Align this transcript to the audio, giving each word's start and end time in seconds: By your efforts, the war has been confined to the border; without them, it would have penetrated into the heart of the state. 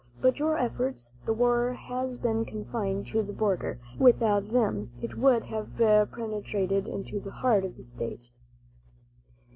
By 0.19 0.29
your 0.29 0.57
efforts, 0.57 1.13
the 1.27 1.33
war 1.33 1.73
has 1.73 2.17
been 2.17 2.43
confined 2.43 3.05
to 3.09 3.21
the 3.21 3.33
border; 3.33 3.79
without 3.99 4.51
them, 4.51 4.89
it 4.99 5.15
would 5.15 5.43
have 5.43 5.77
penetrated 5.77 6.87
into 6.87 7.19
the 7.19 7.29
heart 7.29 7.63
of 7.63 7.77
the 7.77 7.83
state. 7.83 8.31